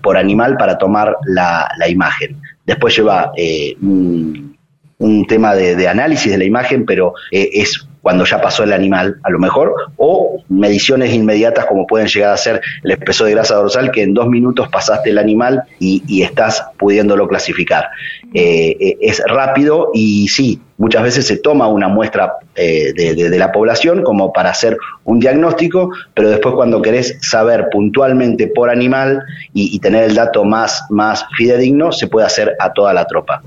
por 0.00 0.16
animal 0.16 0.56
para 0.58 0.78
tomar 0.78 1.16
la, 1.26 1.68
imagen. 1.88 2.40
Después 2.66 2.96
lleva 2.96 3.32
un 3.80 5.26
tema 5.26 5.56
de, 5.56 5.88
análisis 5.88 6.30
de 6.30 6.38
la 6.38 6.44
imagen, 6.44 6.86
pero 6.86 7.14
es 7.32 7.88
cuando 8.08 8.24
ya 8.24 8.40
pasó 8.40 8.62
el 8.62 8.72
animal, 8.72 9.20
a 9.22 9.28
lo 9.28 9.38
mejor, 9.38 9.74
o 9.98 10.42
mediciones 10.48 11.12
inmediatas 11.12 11.66
como 11.66 11.86
pueden 11.86 12.08
llegar 12.08 12.32
a 12.32 12.38
ser 12.38 12.62
el 12.82 12.92
espesor 12.92 13.26
de 13.26 13.34
grasa 13.34 13.56
dorsal, 13.56 13.90
que 13.90 14.02
en 14.02 14.14
dos 14.14 14.28
minutos 14.28 14.66
pasaste 14.68 15.10
el 15.10 15.18
animal 15.18 15.64
y, 15.78 16.22
estás 16.22 16.64
pudiéndolo 16.78 17.28
clasificar. 17.28 17.90
Eh, 18.32 18.74
eh, 18.80 18.96
es 19.02 19.22
rápido 19.26 19.90
y 19.92 20.26
sí, 20.28 20.58
muchas 20.78 21.02
veces 21.02 21.26
se 21.26 21.36
toma 21.36 21.68
una 21.68 21.88
muestra 21.88 22.32
de, 22.54 23.28
la 23.36 23.52
población 23.52 24.02
como 24.02 24.32
para 24.32 24.52
hacer 24.52 24.78
un 25.04 25.20
diagnóstico, 25.20 25.90
pero 26.14 26.30
después 26.30 26.54
cuando 26.54 26.80
querés 26.80 27.18
saber 27.20 27.68
puntualmente 27.70 28.46
por 28.46 28.70
animal 28.70 29.22
y, 29.52 29.76
y 29.76 29.80
tener 29.80 30.04
el 30.04 30.14
dato 30.14 30.44
más, 30.44 30.82
más 30.88 31.26
fidedigno, 31.36 31.92
se 31.92 32.06
puede 32.06 32.24
hacer 32.24 32.56
a 32.58 32.72
toda 32.72 32.94
la 32.94 33.04
tropa 33.06 33.42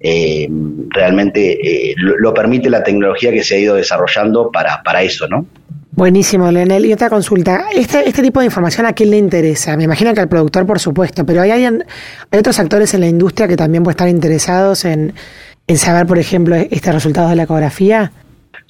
eh, 0.00 0.48
realmente 0.88 1.90
eh, 1.90 1.94
lo, 1.96 2.32
permite 2.32 2.70
la 2.70 2.82
tecnología 2.82 3.30
que 3.30 3.44
se 3.44 3.56
ha 3.56 3.58
ido 3.58 3.74
desarrollando 3.74 4.50
para, 4.50 4.82
para 4.82 5.02
eso, 5.02 5.28
¿no? 5.28 5.46
Buenísimo, 5.92 6.50
Leonel. 6.50 6.86
Y 6.86 6.92
otra 6.92 7.10
consulta, 7.10 7.66
¿Este, 7.74 8.08
¿este 8.08 8.22
tipo 8.22 8.40
de 8.40 8.46
información 8.46 8.86
a 8.86 8.94
quién 8.94 9.10
le 9.10 9.18
interesa? 9.18 9.76
Me 9.76 9.84
imagino 9.84 10.14
que 10.14 10.20
al 10.20 10.28
productor, 10.28 10.64
por 10.64 10.78
supuesto, 10.78 11.26
pero 11.26 11.42
¿hay, 11.42 11.50
hay 11.50 11.68
otros 12.32 12.58
actores 12.58 12.94
en 12.94 13.00
la 13.00 13.08
industria 13.08 13.46
que 13.46 13.56
también 13.56 13.82
pueden 13.82 13.96
estar 13.96 14.08
interesados 14.08 14.86
en, 14.86 15.12
en 15.66 15.76
saber, 15.76 16.06
por 16.06 16.18
ejemplo, 16.18 16.56
estos 16.56 16.94
resultados 16.94 17.30
de 17.30 17.36
la 17.36 17.42
ecografía? 17.42 18.12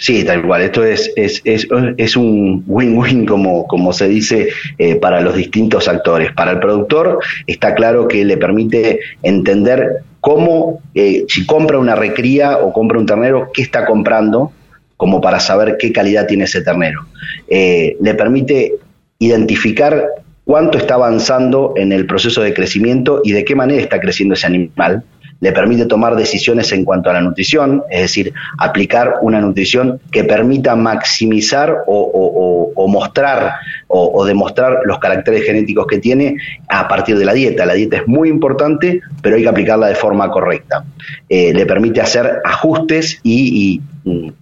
Sí, 0.00 0.24
tal 0.24 0.46
cual. 0.46 0.62
Esto 0.62 0.82
es, 0.82 1.12
es, 1.14 1.42
es, 1.44 1.68
es 1.98 2.16
un 2.16 2.64
win-win, 2.66 3.26
como, 3.26 3.66
como 3.66 3.92
se 3.92 4.08
dice, 4.08 4.48
eh, 4.78 4.96
para 4.96 5.20
los 5.20 5.36
distintos 5.36 5.88
actores. 5.88 6.32
Para 6.32 6.52
el 6.52 6.58
productor 6.58 7.20
está 7.46 7.74
claro 7.74 8.08
que 8.08 8.24
le 8.24 8.38
permite 8.38 8.98
entender 9.22 10.02
cómo, 10.20 10.80
eh, 10.94 11.24
si 11.28 11.46
compra 11.46 11.78
una 11.78 11.94
recría 11.94 12.58
o 12.58 12.72
compra 12.72 12.98
un 12.98 13.06
ternero, 13.06 13.50
qué 13.52 13.62
está 13.62 13.86
comprando, 13.86 14.52
como 14.96 15.20
para 15.20 15.40
saber 15.40 15.76
qué 15.78 15.92
calidad 15.92 16.26
tiene 16.26 16.44
ese 16.44 16.62
ternero. 16.62 17.06
Eh, 17.48 17.96
le 18.00 18.14
permite 18.14 18.74
identificar 19.18 20.06
cuánto 20.44 20.78
está 20.78 20.94
avanzando 20.94 21.74
en 21.76 21.92
el 21.92 22.06
proceso 22.06 22.42
de 22.42 22.52
crecimiento 22.52 23.20
y 23.24 23.32
de 23.32 23.44
qué 23.44 23.54
manera 23.54 23.80
está 23.80 24.00
creciendo 24.00 24.34
ese 24.34 24.46
animal 24.46 25.04
le 25.40 25.52
permite 25.52 25.86
tomar 25.86 26.16
decisiones 26.16 26.70
en 26.72 26.84
cuanto 26.84 27.10
a 27.10 27.14
la 27.14 27.20
nutrición, 27.20 27.82
es 27.90 28.02
decir, 28.02 28.32
aplicar 28.58 29.16
una 29.22 29.40
nutrición 29.40 30.00
que 30.12 30.24
permita 30.24 30.76
maximizar 30.76 31.84
o, 31.86 32.86
mostrar 32.88 33.54
o, 33.88 34.24
demostrar 34.24 34.80
los 34.84 34.98
caracteres 34.98 35.44
genéticos 35.44 35.86
que 35.86 35.98
tiene 35.98 36.36
a 36.68 36.86
partir 36.88 37.18
de 37.18 37.24
la 37.24 37.32
dieta. 37.32 37.66
La 37.66 37.74
dieta 37.74 37.98
es 37.98 38.06
muy 38.06 38.28
importante, 38.28 39.00
pero 39.22 39.36
hay 39.36 39.42
que 39.42 39.48
aplicarla 39.48 39.88
de 39.88 39.94
forma 39.94 40.30
correcta. 40.30 40.84
Eh, 41.28 41.52
le 41.54 41.66
permite 41.66 42.00
hacer 42.00 42.40
ajustes 42.44 43.20
y, 43.22 43.74
y 43.74 43.80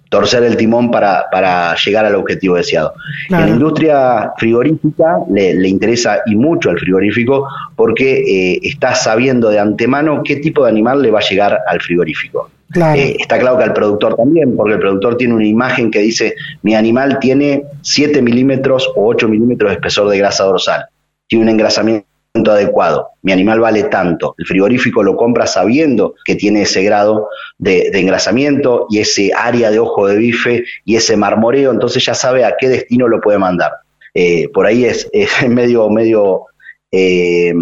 torcer 0.08 0.42
el 0.44 0.56
timón 0.56 0.90
para, 0.90 1.26
para 1.30 1.74
llegar 1.76 2.04
al 2.06 2.14
objetivo 2.14 2.56
deseado. 2.56 2.94
En 3.28 3.40
la 3.40 3.48
industria 3.48 4.32
frigorífica 4.36 5.18
le, 5.30 5.68
interesa 5.68 6.20
y 6.26 6.34
mucho 6.34 6.70
al 6.70 6.78
frigorífico 6.78 7.46
porque 7.76 8.20
eh, 8.20 8.60
está 8.62 8.94
sabiendo 8.94 9.50
de 9.50 9.58
antemano 9.58 10.22
qué 10.24 10.36
tipo 10.36 10.64
de 10.64 10.70
animal 10.70 11.02
le 11.02 11.10
va 11.10 11.18
a 11.18 11.28
llegar 11.28 11.58
al 11.66 11.80
frigorífico. 11.80 12.50
Eh, 12.74 13.16
está 13.18 13.38
claro 13.38 13.56
que 13.56 13.64
al 13.64 13.72
productor 13.72 14.14
también, 14.14 14.54
porque 14.54 14.74
el 14.74 14.80
productor 14.80 15.16
tiene 15.16 15.34
una 15.34 15.46
imagen 15.46 15.90
que 15.90 16.00
dice 16.00 16.34
mi 16.62 16.74
animal 16.74 17.18
tiene 17.18 17.64
7 17.80 18.20
milímetros 18.20 18.90
o 18.94 19.06
8 19.06 19.26
milímetros 19.26 19.70
de 19.70 19.74
espesor 19.76 20.10
de 20.10 20.18
grasa 20.18 20.44
dorsal, 20.44 20.84
tiene 21.26 21.44
un 21.44 21.50
engrasamiento 21.50 22.07
adecuado. 22.34 23.08
Mi 23.22 23.32
animal 23.32 23.60
vale 23.60 23.84
tanto. 23.84 24.34
El 24.38 24.46
frigorífico 24.46 25.02
lo 25.02 25.16
compra 25.16 25.46
sabiendo 25.46 26.14
que 26.24 26.36
tiene 26.36 26.62
ese 26.62 26.82
grado 26.82 27.28
de, 27.58 27.90
engrasamiento 27.92 28.86
y 28.90 28.98
ese 28.98 29.32
área 29.34 29.70
de 29.70 29.78
ojo 29.78 30.06
de 30.06 30.16
bife 30.16 30.64
y 30.84 30.96
ese 30.96 31.16
marmoreo, 31.16 31.70
entonces 31.70 32.04
ya 32.04 32.14
sabe 32.14 32.44
a 32.44 32.54
qué 32.58 32.68
destino 32.68 33.08
lo 33.08 33.20
puede 33.20 33.38
mandar. 33.38 33.72
Eh, 34.14 34.48
por 34.52 34.66
ahí 34.66 34.84
es, 34.84 35.10
medio, 35.48 35.88
medio 35.90 36.42
eh, 36.90 37.54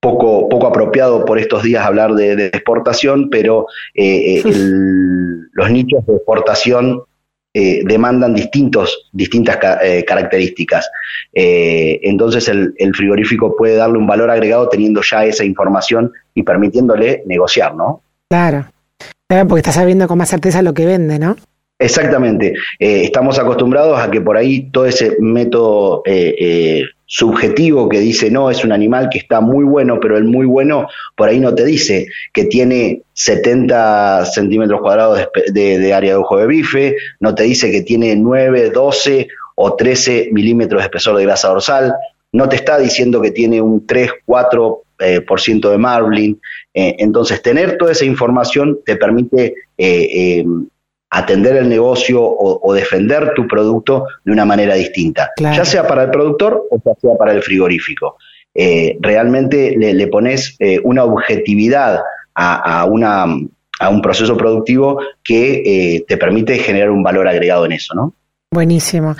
poco, 0.00 0.48
poco 0.48 0.66
apropiado 0.66 1.24
por 1.24 1.38
estos 1.38 1.62
días 1.62 1.84
hablar 1.84 2.14
de, 2.14 2.46
exportación, 2.46 3.28
pero 3.30 3.66
eh, 3.94 4.42
los 4.44 5.70
nichos 5.70 6.06
de 6.06 6.16
exportación 6.16 7.02
eh, 7.52 7.82
demandan 7.84 8.32
distintos, 8.32 9.08
distintas 9.10 9.58
eh, 9.82 10.04
características. 10.06 10.88
Eh, 11.32 11.98
entonces 12.04 12.46
el, 12.46 12.94
frigorífico 12.94 13.56
puede 13.56 13.74
darle 13.74 13.98
un 13.98 14.06
valor 14.06 14.30
agregado 14.30 14.68
teniendo 14.68 15.02
ya 15.02 15.24
esa 15.24 15.44
información 15.44 16.12
y 16.32 16.44
permitiéndole 16.44 17.24
negociar, 17.26 17.74
¿no? 17.74 18.02
Claro, 18.28 18.66
porque 19.48 19.58
está 19.58 19.72
sabiendo 19.72 20.06
con 20.06 20.18
más 20.18 20.28
certeza 20.28 20.62
lo 20.62 20.74
que 20.74 20.86
vende, 20.86 21.18
¿no? 21.18 21.36
Exactamente. 21.80 22.54
estamos 22.78 23.38
acostumbrados 23.38 23.98
a 23.98 24.10
que 24.10 24.20
por 24.20 24.36
ahí 24.36 24.70
todo 24.70 24.86
ese 24.86 25.16
método 25.18 26.02
subjetivo 27.12 27.88
que 27.88 27.98
dice, 27.98 28.30
no, 28.30 28.50
es 28.50 28.64
un 28.64 28.70
animal 28.70 29.08
que 29.10 29.18
está 29.18 29.40
muy 29.40 29.64
bueno, 29.64 29.98
pero 29.98 30.16
el 30.16 30.22
muy 30.22 30.46
bueno 30.46 30.86
por 31.16 31.28
ahí 31.28 31.40
no 31.40 31.52
te 31.52 31.64
dice 31.64 32.06
que 32.32 32.44
tiene 32.44 33.02
70 33.14 34.26
centímetros 34.26 34.80
cuadrados 34.80 35.18
de, 35.52 35.92
área 35.92 36.12
de 36.12 36.16
ojo 36.16 36.38
de 36.38 36.46
bife, 36.46 36.96
no 37.18 37.34
te 37.34 37.42
dice 37.42 37.72
que 37.72 37.82
tiene 37.82 38.14
9, 38.14 38.70
12 38.70 39.26
o 39.56 39.74
13 39.74 40.28
milímetros 40.30 40.82
de 40.82 40.84
espesor 40.84 41.16
de 41.16 41.24
grasa 41.24 41.48
dorsal, 41.48 41.94
no 42.30 42.48
te 42.48 42.54
está 42.54 42.78
diciendo 42.78 43.20
que 43.20 43.32
tiene 43.32 43.60
un 43.60 43.84
3, 43.84 44.12
4 44.24 44.82
eh, 45.00 45.20
por 45.20 45.40
ciento 45.40 45.72
de 45.72 45.78
marbling. 45.78 46.40
Eh, 46.72 46.94
entonces, 47.00 47.42
tener 47.42 47.76
toda 47.76 47.90
esa 47.90 48.04
información 48.04 48.78
te 48.86 48.94
permite 48.94 49.54
eh, 49.76 50.44
atender 51.10 51.56
el 51.56 51.68
negocio 51.68 52.22
o, 52.22 52.72
defender 52.72 53.32
tu 53.34 53.46
producto 53.48 54.04
de 54.24 54.32
una 54.32 54.44
manera 54.44 54.74
distinta, 54.74 55.32
ya 55.36 55.64
sea 55.64 55.86
para 55.86 56.04
el 56.04 56.10
productor 56.10 56.68
o 56.70 56.80
ya 56.84 56.92
sea 57.00 57.16
para 57.18 57.32
el 57.32 57.42
frigorífico. 57.42 58.16
Eh, 58.54 58.96
realmente 59.00 59.76
le, 59.76 60.06
pones 60.06 60.56
eh, 60.60 60.80
una 60.84 61.04
objetividad 61.04 62.00
a, 62.34 62.84
una, 62.84 63.24
a, 63.80 63.88
un 63.90 64.00
proceso 64.00 64.36
productivo 64.36 65.00
que 65.22 65.96
eh, 65.96 66.04
te 66.06 66.16
permite 66.16 66.58
generar 66.58 66.90
un 66.90 67.02
valor 67.02 67.28
agregado 67.28 67.66
en 67.66 67.72
eso, 67.72 67.94
¿no? 67.94 68.14
Buenísimo. 68.52 69.14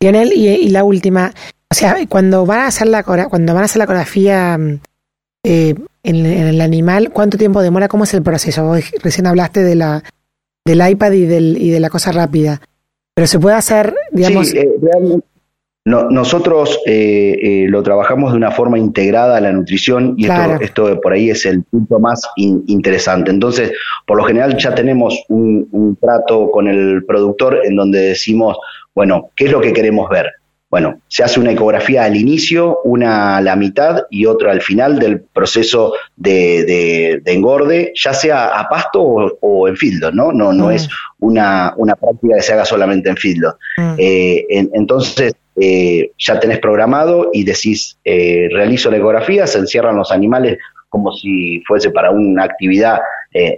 Lionel, 0.00 0.32
y, 0.32 0.68
la 0.70 0.84
última, 0.84 1.32
o 1.70 1.74
sea, 1.74 1.96
cuando 2.08 2.46
van 2.46 2.60
a 2.60 2.66
hacer 2.68 2.88
la 2.88 3.02
cuando 3.02 3.52
van 3.52 3.62
a 3.62 3.66
hacer 3.66 3.78
la 3.78 3.84
ecografía 3.84 4.54
en, 4.54 4.80
en, 5.44 6.26
el 6.26 6.60
animal, 6.60 7.10
¿cuánto 7.12 7.36
tiempo 7.36 7.62
demora? 7.62 7.88
¿Cómo 7.88 8.04
es 8.04 8.14
el 8.14 8.22
proceso? 8.22 8.64
Vos 8.64 8.80
recién 9.02 9.26
hablaste 9.26 9.62
de 9.62 9.74
la 9.74 10.02
del 10.64 10.88
iPad 10.88 11.12
y, 11.12 11.26
del, 11.26 11.56
y 11.60 11.70
de 11.70 11.80
la 11.80 11.90
cosa 11.90 12.12
rápida. 12.12 12.60
Pero 13.14 13.26
se 13.26 13.38
puede 13.38 13.56
hacer, 13.56 13.94
digamos... 14.10 14.48
Sí, 14.48 14.58
eh, 14.58 14.68
nosotros 15.84 16.78
eh, 16.86 17.36
eh, 17.42 17.66
lo 17.68 17.82
trabajamos 17.82 18.30
de 18.30 18.36
una 18.36 18.52
forma 18.52 18.78
integrada 18.78 19.36
a 19.36 19.40
la 19.40 19.50
nutrición 19.50 20.14
y 20.16 20.26
esto, 20.26 20.60
esto, 20.60 21.00
por 21.00 21.12
ahí 21.12 21.28
es 21.28 21.44
el 21.44 21.64
punto 21.64 21.98
más 21.98 22.22
interesante. 22.36 23.32
Entonces, 23.32 23.72
por 24.06 24.16
lo 24.16 24.22
general 24.22 24.56
ya 24.56 24.76
tenemos 24.76 25.24
un, 25.28 25.68
un 25.72 25.96
trato 25.96 26.52
con 26.52 26.68
el 26.68 27.04
productor 27.04 27.62
en 27.64 27.74
donde 27.74 27.98
decimos, 27.98 28.58
bueno, 28.94 29.30
¿qué 29.34 29.46
es 29.46 29.50
lo 29.50 29.60
que 29.60 29.72
queremos 29.72 30.08
ver? 30.08 30.30
Bueno, 30.72 31.02
se 31.06 31.22
hace 31.22 31.38
una 31.38 31.52
ecografía 31.52 32.04
al 32.04 32.16
inicio, 32.16 32.78
una 32.84 33.36
a 33.36 33.42
la 33.42 33.56
mitad 33.56 34.04
y 34.08 34.24
otra 34.24 34.52
al 34.52 34.62
final 34.62 34.98
del 34.98 35.20
proceso 35.20 35.92
de, 36.16 37.20
engorde, 37.26 37.92
ya 37.94 38.14
sea 38.14 38.58
a 38.58 38.70
pasto 38.70 39.02
o, 39.02 39.68
en 39.68 39.76
fildo, 39.76 40.10
¿no? 40.12 40.32
No, 40.32 40.54
no 40.54 40.68
mm. 40.68 40.70
es 40.70 40.88
una, 41.18 41.74
práctica 42.00 42.36
que 42.36 42.42
se 42.42 42.54
haga 42.54 42.64
solamente 42.64 43.10
en 43.10 43.18
fildo. 43.18 43.58
Mm. 43.76 43.94
Eh, 43.98 44.46
entonces, 44.72 45.34
eh, 45.60 46.10
ya 46.16 46.40
tenés 46.40 46.58
programado 46.58 47.28
y 47.34 47.44
decís, 47.44 47.98
eh, 48.02 48.48
realizo 48.50 48.90
la 48.90 48.96
ecografía, 48.96 49.46
se 49.46 49.58
encierran 49.58 49.96
los 49.96 50.10
animales 50.10 50.56
como 50.88 51.12
si 51.12 51.62
fuese 51.66 51.90
para 51.90 52.10
una 52.10 52.44
actividad 52.44 52.98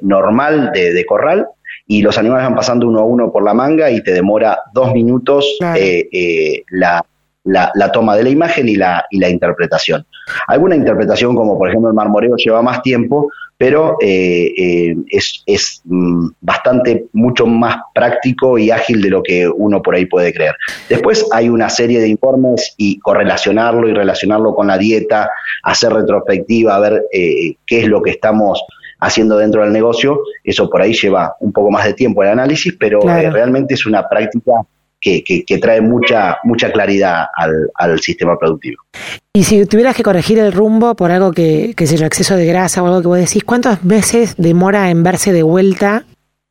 normal 0.02 0.73
de, 0.73 1.04
corral 1.04 1.47
y 1.87 2.03
los 2.03 2.17
animales 2.19 2.47
van 2.47 2.57
pasando 2.57 2.88
uno 2.88 3.00
a 3.00 3.05
uno 3.05 3.33
por 3.33 3.45
la 3.45 3.55
manga 3.55 3.91
y 3.91 4.03
te 4.03 4.12
demora 4.12 4.59
dos 4.73 4.93
minutos 4.93 5.59
eh, 5.76 6.09
eh, 6.11 6.62
la, 6.71 7.05
la, 7.45 7.93
toma 7.93 8.17
de 8.17 8.23
la 8.23 8.31
imagen 8.31 8.69
y 8.69 8.76
la, 8.76 9.05
y 9.11 9.19
la 9.19 9.29
interpretación. 9.29 10.07
Alguna 10.47 10.76
interpretación, 10.76 11.37
como 11.37 11.59
por 11.59 11.69
ejemplo 11.69 11.91
el 11.91 11.95
marmoreo, 11.95 12.37
lleva 12.37 12.62
más 12.62 12.81
tiempo, 12.81 13.31
pero 13.59 13.99
eh, 14.00 14.95
es, 15.11 15.43
es 15.45 15.83
mm, 15.85 16.29
bastante, 16.41 17.05
mucho 17.12 17.47
más 17.47 17.76
práctico 17.95 18.57
y 18.57 18.71
ágil 18.71 19.03
de 19.03 19.11
lo 19.11 19.23
que 19.23 19.47
uno 19.47 19.83
por 19.83 19.95
ahí 19.95 20.07
puede 20.07 20.33
creer. 20.33 20.55
Después 20.88 21.26
hay 21.33 21.50
una 21.50 21.69
serie 21.69 22.00
de 22.00 22.09
informes 22.09 22.75
y 22.79 22.99
correlacionarlo 22.99 23.88
y 23.91 23.93
relacionarlo 23.93 24.55
con 24.55 24.69
la 24.69 24.79
dieta, 24.79 25.31
hacer 25.62 25.93
retrospectiva, 25.93 26.79
ver 26.81 27.05
qué 27.12 27.57
es 27.69 27.87
lo 27.88 28.00
que 28.00 28.11
estamos 28.11 28.64
haciendo 29.04 29.37
dentro 29.37 29.62
del 29.62 29.73
negocio, 29.73 30.20
eso 30.42 30.68
por 30.68 30.82
ahí 30.82 30.94
lleva 30.94 31.37
un 31.40 31.52
poco 31.52 31.70
más 31.70 31.84
de 31.84 31.94
tiempo 31.94 32.23
el 32.23 32.30
análisis, 32.30 32.75
pero 32.78 33.00
eh, 33.08 33.30
realmente 33.30 33.75
es 33.75 33.87
una 33.87 34.08
práctica 34.08 34.52
que, 35.00 35.58
trae 35.61 35.82
mucha, 35.82 36.38
mucha 36.44 36.73
claridad 36.73 37.26
al, 37.76 38.00
sistema 38.00 38.38
productivo. 38.38 38.82
Y 39.34 39.44
si 39.44 39.66
tuvieras 39.66 39.94
que 39.94 40.02
corregir 40.02 40.38
el 40.38 40.52
rumbo 40.52 40.94
por 40.94 41.11
algo 41.11 41.32
que, 41.32 41.75
que 41.76 41.84
yo, 41.84 42.06
exceso 42.06 42.37
de 42.37 42.46
grasa 42.46 42.82
o 42.82 42.87
algo 42.87 43.02
que 43.02 43.08
vos 43.08 43.18
decís, 43.18 43.44
¿cuántos 43.44 43.84
meses 43.84 44.34
demora 44.38 44.90
en 44.90 45.02
verse 45.02 45.32
de 45.32 45.42
vuelta? 45.42 46.04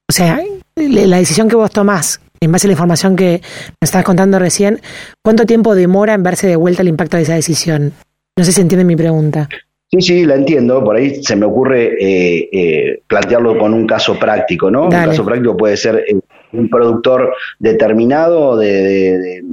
O 0.07 0.13
sea, 0.13 0.39
la 0.75 1.17
decisión 1.17 1.49
que 1.49 1.55
vos 1.55 1.71
tomás 1.71 2.21
en 2.39 2.51
base 2.51 2.67
a 2.67 2.69
la 2.69 2.73
información 2.73 3.15
que 3.15 3.41
me 3.81 3.85
estabas 3.85 4.05
contando 4.05 4.37
recién, 4.37 4.81
¿cuánto 5.23 5.45
tiempo 5.45 5.75
demora 5.75 6.13
en 6.13 6.23
verse 6.23 6.47
de 6.47 6.55
vuelta 6.55 6.81
el 6.81 6.89
impacto 6.89 7.17
de 7.17 7.23
esa 7.23 7.35
decisión? 7.35 7.93
No 8.37 8.43
sé 8.43 8.51
si 8.51 8.61
entiende 8.61 8.83
mi 8.83 8.95
pregunta. 8.95 9.47
Sí, 9.93 10.01
sí, 10.01 10.25
la 10.25 10.33
entiendo. 10.33 10.83
Por 10.83 10.95
ahí 10.95 11.23
se 11.23 11.35
me 11.35 11.45
ocurre 11.45 11.93
eh, 11.99 12.49
eh, 12.51 13.03
plantearlo 13.05 13.59
con 13.59 13.75
un 13.75 13.85
caso 13.85 14.17
práctico, 14.17 14.71
¿no? 14.71 14.85
Un 14.85 14.89
caso 14.89 15.23
práctico 15.23 15.55
puede 15.55 15.77
ser 15.77 16.03
eh, 16.07 16.19
un 16.51 16.67
productor 16.67 17.35
determinado 17.59 18.57
de, 18.57 19.43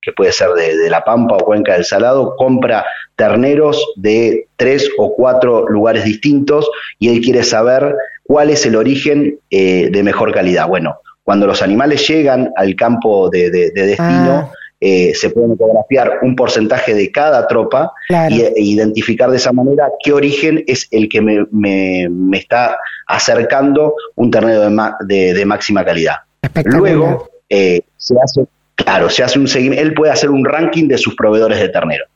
que 0.00 0.12
puede 0.12 0.32
ser 0.32 0.48
de, 0.50 0.88
La 0.88 1.04
Pampa 1.04 1.36
o 1.36 1.44
Cuenca 1.44 1.74
del 1.74 1.84
Salado, 1.84 2.34
compra 2.36 2.86
terneros 3.16 3.92
de 3.96 4.48
tres 4.56 4.90
o 4.96 5.14
cuatro 5.14 5.68
lugares 5.68 6.04
distintos 6.04 6.70
y 6.98 7.10
él 7.10 7.20
quiere 7.20 7.42
saber 7.42 7.94
cuál 8.22 8.48
es 8.48 8.64
el 8.64 8.76
origen 8.76 9.38
de 9.50 10.00
mejor 10.02 10.32
calidad. 10.32 10.68
Bueno, 10.68 10.96
cuando 11.22 11.46
los 11.46 11.60
animales 11.60 12.08
llegan 12.08 12.50
al 12.56 12.74
campo 12.76 13.28
de, 13.28 13.50
destino, 13.50 14.50
ah. 14.50 14.52
Eh, 14.84 15.14
se 15.14 15.30
pueden 15.30 15.56
fotografiar 15.56 16.18
un 16.22 16.34
porcentaje 16.34 16.92
de 16.92 17.12
cada 17.12 17.46
tropa 17.46 17.92
e 18.08 18.52
identificar 18.56 19.30
de 19.30 19.36
esa 19.36 19.52
manera 19.52 19.88
qué 20.02 20.12
origen 20.12 20.64
es 20.66 20.88
el 20.90 21.08
que 21.08 21.20
me, 21.20 22.08
está 22.36 22.78
acercando 23.06 23.94
un 24.16 24.32
ternero 24.32 24.68
de, 25.06 25.44
máxima 25.46 25.84
calidad. 25.84 26.16
Luego 26.64 27.30
eh, 27.48 27.82
se 27.96 28.16
hace, 28.20 28.44
claro, 28.74 29.08
se 29.08 29.22
hace 29.22 29.38
un 29.38 29.46
seguimiento, 29.46 29.84
él 29.84 29.94
puede 29.94 30.10
hacer 30.10 30.30
un 30.30 30.44
ranking 30.44 30.88
de 30.88 30.98
sus 30.98 31.14
proveedores 31.14 31.60
de 31.60 31.68
ternero. 31.68 32.06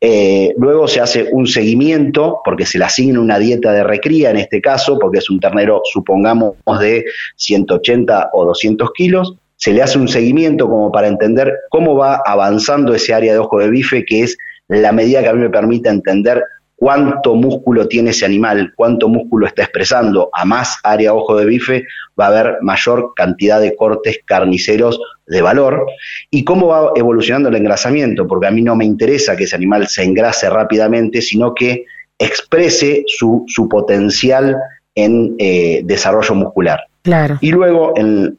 Eh, 0.00 0.52
luego 0.58 0.88
se 0.88 1.00
hace 1.00 1.28
un 1.30 1.46
seguimiento, 1.46 2.40
porque 2.44 2.66
se 2.66 2.78
le 2.78 2.84
asigna 2.86 3.20
una 3.20 3.38
dieta 3.38 3.72
de 3.72 3.84
recría 3.84 4.30
en 4.30 4.38
este 4.38 4.60
caso, 4.60 4.98
porque 4.98 5.18
es 5.18 5.30
un 5.30 5.38
ternero, 5.38 5.82
supongamos, 5.84 6.56
de 6.80 7.04
180 7.36 8.30
o 8.32 8.44
200 8.44 8.90
kilos 8.92 9.36
se 9.58 9.72
le 9.72 9.82
hace 9.82 9.98
un 9.98 10.08
seguimiento 10.08 10.68
como 10.68 10.90
para 10.92 11.08
entender 11.08 11.52
cómo 11.68 11.96
va 11.96 12.22
avanzando 12.24 12.94
ese 12.94 13.12
área 13.12 13.32
de 13.32 13.40
ojo 13.40 13.58
de 13.58 13.68
bife, 13.68 14.04
que 14.04 14.22
es 14.22 14.38
la 14.68 14.92
medida 14.92 15.20
que 15.20 15.28
a 15.28 15.32
mí 15.32 15.40
me 15.40 15.50
permite 15.50 15.88
entender 15.88 16.44
cuánto 16.76 17.34
músculo 17.34 17.88
tiene 17.88 18.10
ese 18.10 18.24
animal, 18.24 18.72
cuánto 18.76 19.08
músculo 19.08 19.48
está 19.48 19.64
expresando, 19.64 20.30
a 20.32 20.44
más 20.44 20.78
área 20.84 21.12
ojo 21.12 21.36
de 21.36 21.44
bife 21.46 21.84
va 22.18 22.26
a 22.26 22.28
haber 22.28 22.58
mayor 22.62 23.14
cantidad 23.16 23.60
de 23.60 23.74
cortes 23.74 24.20
carniceros 24.24 25.00
de 25.26 25.42
valor 25.42 25.86
y 26.30 26.44
cómo 26.44 26.68
va 26.68 26.92
evolucionando 26.94 27.48
el 27.48 27.56
engrasamiento, 27.56 28.28
porque 28.28 28.46
a 28.46 28.52
mí 28.52 28.62
no 28.62 28.76
me 28.76 28.84
interesa 28.84 29.36
que 29.36 29.44
ese 29.44 29.56
animal 29.56 29.88
se 29.88 30.04
engrase 30.04 30.48
rápidamente, 30.48 31.20
sino 31.20 31.52
que 31.52 31.84
exprese 32.16 33.02
su, 33.06 33.44
potencial 33.68 34.56
en 34.94 35.34
eh, 35.38 35.82
desarrollo 35.84 36.34
muscular. 36.36 36.80
Claro. 37.02 37.38
Y 37.40 37.50
luego, 37.50 37.92
en, 37.96 38.36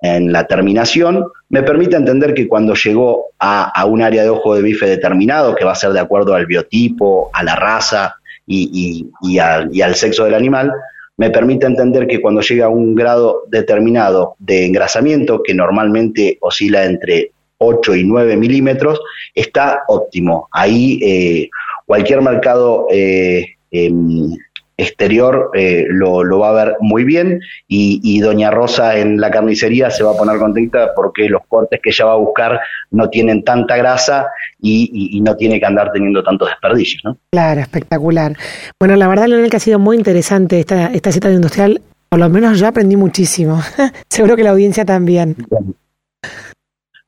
en 0.00 0.32
la 0.32 0.46
terminación, 0.46 1.26
me 1.48 1.62
permite 1.62 1.96
entender 1.96 2.34
que 2.34 2.46
cuando 2.46 2.74
llegó 2.74 3.26
a, 3.38 3.84
un 3.86 4.02
área 4.02 4.22
de 4.22 4.30
ojo 4.30 4.54
de 4.54 4.62
bife 4.62 4.86
determinado, 4.86 5.54
que 5.56 5.64
va 5.64 5.72
a 5.72 5.76
ser 5.76 5.92
de 5.92 6.00
acuerdo 6.00 6.34
al 6.34 6.46
biotipo, 6.46 7.30
a 7.32 7.42
la 7.42 7.56
raza 7.56 8.16
y, 8.46 9.08
al 9.38 9.94
sexo 9.94 10.24
del 10.24 10.34
animal, 10.34 10.72
me 11.16 11.30
permite 11.30 11.66
entender 11.66 12.06
que 12.06 12.20
cuando 12.20 12.40
llega 12.42 12.66
a 12.66 12.70
un 12.70 12.94
grado 12.94 13.42
determinado 13.48 14.36
de 14.38 14.66
engrasamiento, 14.66 15.42
que 15.42 15.52
normalmente 15.52 16.38
oscila 16.40 16.84
entre 16.84 17.32
8 17.58 17.96
y 17.96 18.04
9 18.04 18.36
milímetros, 18.36 19.00
está 19.34 19.82
óptimo. 19.88 20.48
Ahí 20.52 21.00
eh, 21.02 21.50
cualquier 21.86 22.22
mercado 22.22 22.86
eh, 22.90 23.46
em, 23.72 24.30
exterior 24.78 25.50
eh, 25.54 25.86
lo, 25.88 26.38
va 26.38 26.50
a 26.50 26.64
ver 26.64 26.76
muy 26.80 27.04
bien 27.04 27.40
y, 27.66 28.20
Doña 28.20 28.50
Rosa 28.50 28.96
en 28.96 29.20
la 29.20 29.30
carnicería 29.30 29.90
se 29.90 30.04
va 30.04 30.12
a 30.12 30.16
poner 30.16 30.38
contenta 30.38 30.92
porque 30.94 31.28
los 31.28 31.42
cortes 31.48 31.80
que 31.82 31.90
ella 31.90 32.06
va 32.06 32.12
a 32.12 32.16
buscar 32.16 32.60
no 32.92 33.10
tienen 33.10 33.42
tanta 33.44 33.76
grasa 33.76 34.28
y, 34.60 35.20
no 35.20 35.36
tiene 35.36 35.58
que 35.58 35.66
andar 35.66 35.90
teniendo 35.92 36.22
tantos 36.22 36.48
desperdicios. 36.48 37.02
¿no? 37.04 37.18
Claro, 37.32 37.60
espectacular. 37.60 38.36
Bueno, 38.78 38.94
la 38.96 39.08
verdad, 39.08 39.26
Leonel, 39.26 39.50
que 39.50 39.56
ha 39.56 39.60
sido 39.60 39.78
muy 39.78 39.96
interesante 39.96 40.60
esta, 40.60 40.86
esta 40.86 41.10
cita 41.10 41.28
de 41.28 41.34
industrial. 41.34 41.82
Por 42.08 42.20
lo 42.20 42.28
menos 42.28 42.58
yo 42.58 42.68
aprendí 42.68 42.96
muchísimo. 42.96 43.60
Seguro 44.08 44.36
que 44.36 44.44
la 44.44 44.50
audiencia 44.50 44.84
también. 44.84 45.36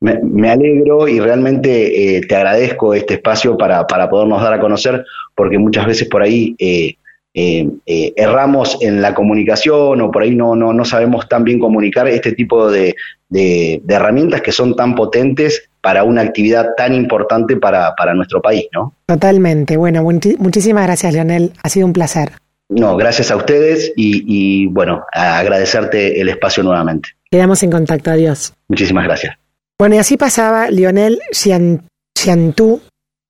Me, 0.01 0.51
alegro 0.51 1.07
y 1.07 1.21
realmente 1.21 2.17
eh, 2.17 2.23
te 2.23 2.35
agradezco 2.35 2.95
este 2.95 3.15
espacio 3.15 3.57
para, 3.57 3.87
para 3.87 4.09
podernos 4.09 4.43
dar 4.43 4.55
a 4.55 4.61
conocer, 4.61 5.05
porque 5.35 5.59
muchas 5.59 5.87
veces 5.87 6.09
por 6.09 6.23
ahí 6.23 6.57
eh, 6.59 6.95
eh, 7.33 7.69
eh, 7.87 8.13
erramos 8.17 8.79
en 8.81 9.01
la 9.01 9.15
comunicación 9.15 10.01
o 10.01 10.11
por 10.11 10.23
ahí 10.23 10.35
no, 10.35 10.57
no, 10.57 10.73
no 10.73 10.85
sabemos 10.85 11.29
tan 11.29 11.45
bien 11.45 11.61
comunicar 11.61 12.09
este 12.09 12.33
tipo 12.33 12.69
de, 12.71 12.97
herramientas 13.33 14.43
que 14.43 14.51
son 14.51 14.75
tan 14.75 14.97
potentes 14.97 15.71
para 15.81 16.03
una 16.03 16.23
actividad 16.23 16.75
tan 16.77 16.93
importante 16.93 17.57
para, 17.57 17.95
nuestro 18.15 18.43
país, 18.43 18.67
¿no? 18.73 18.95
Totalmente. 19.07 19.77
Bueno, 19.77 20.03
muchísimas 20.03 20.85
gracias, 20.85 21.13
Leonel. 21.13 21.53
Ha 21.63 21.69
sido 21.69 21.87
un 21.87 21.93
placer. 21.93 22.33
No, 22.69 22.97
gracias 22.97 23.31
a 23.31 23.37
ustedes 23.37 23.93
y, 23.97 24.67
bueno, 24.67 25.05
agradecerte 25.13 26.21
el 26.21 26.29
espacio 26.29 26.63
nuevamente. 26.63 27.11
Quedamos 27.31 27.63
en 27.63 27.71
contacto. 27.71 28.11
Adiós. 28.11 28.53
Muchísimas 28.69 29.05
gracias. 29.05 29.37
Bueno, 29.79 29.95
y 29.95 29.99
así 29.99 30.17
pasaba 30.17 30.71
Lionel 30.71 31.21
Chiantú 31.33 32.81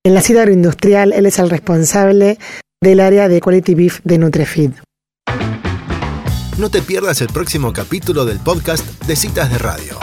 en 0.04 0.14
la 0.14 0.20
ciudad 0.20 0.42
agroindustrial. 0.42 1.12
Él 1.12 1.26
es 1.26 1.38
el 1.38 1.50
responsable 1.50 2.38
del 2.82 3.00
área 3.00 3.28
de 3.28 3.42
Quality 3.42 3.74
Beef 3.74 4.00
de 4.04 4.16
Nutrefeed. 4.16 4.70
No 6.56 6.70
te 6.70 6.80
pierdas 6.80 7.20
el 7.20 7.28
próximo 7.28 7.74
capítulo 7.74 8.24
del 8.24 8.38
podcast 8.38 9.04
de 9.04 9.16
Citas 9.16 9.50
de 9.50 9.58
Radio. 9.58 9.98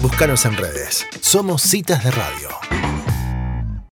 Búscanos 0.00 0.44
en 0.44 0.56
redes. 0.56 1.04
Somos 1.20 1.62
Citas 1.62 2.04
de 2.04 2.12
Radio. 2.12 2.91